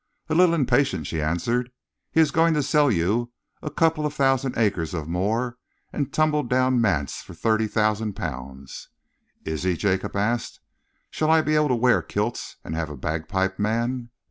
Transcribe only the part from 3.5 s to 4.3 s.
a couple of